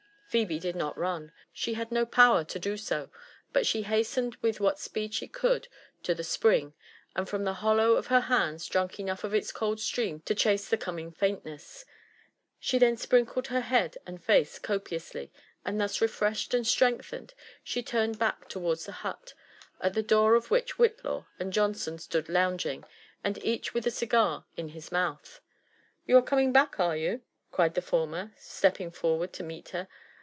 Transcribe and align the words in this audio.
Phebe 0.31 0.59
did 0.59 0.77
not 0.77 0.97
run— 0.97 1.33
^she 1.53 1.75
bad 1.75 1.91
no 1.91 2.05
power 2.05 2.45
to 2.45 2.57
do 2.57 2.77
so; 2.77 3.09
but 3.51 3.67
she 3.67 3.81
hastened 3.81 4.35
with 4.37 4.61
what 4.61 4.79
speed 4.79 5.13
she 5.13 5.27
could 5.27 5.67
to 6.03 6.15
the 6.15 6.23
spring, 6.23 6.73
and 7.17 7.27
from 7.27 7.43
the 7.43 7.55
hollow 7.55 7.95
of 7.97 8.07
her 8.07 8.21
hands 8.21 8.65
drank 8.65 8.97
enough 8.97 9.25
of 9.25 9.33
its 9.33 9.51
cold 9.51 9.77
stream 9.81 10.21
to 10.21 10.33
chase 10.33 10.69
the 10.69 10.77
coming 10.77 11.11
faintness: 11.11 11.83
she 12.61 12.79
then 12.79 12.95
sprinkled 12.95 13.47
her 13.47 13.59
head 13.59 13.97
and 14.07 14.23
face 14.23 14.57
copiously; 14.57 15.33
and 15.65 15.81
thus 15.81 15.99
refreshed 15.99 16.53
and 16.53 16.65
strengthened, 16.65 17.33
she 17.61 17.83
turned 17.83 18.17
back 18.17 18.47
towards 18.47 18.85
the 18.85 18.93
hut, 19.03 19.33
at 19.81 19.95
the 19.95 20.01
door 20.01 20.35
of 20.35 20.49
which 20.49 20.77
Whitlaw 20.77 21.25
and 21.41 21.51
Johnson 21.51 21.99
stood 21.99 22.29
lounging, 22.29 22.85
and 23.21 23.37
each 23.43 23.73
with 23.73 23.85
a 23.85 23.91
cigar 23.91 24.45
in 24.55 24.69
his 24.69 24.93
mouth. 24.93 25.41
''You 26.07 26.17
are 26.19 26.21
coming 26.21 26.53
back, 26.53 26.79
are 26.79 26.95
you?" 26.95 27.21
cried 27.51 27.73
the 27.73 27.81
former, 27.81 28.31
stepping 28.37 28.91
forward 28.91 29.33
to 29.33 29.43
meet 29.43 29.67
her. 29.71 29.89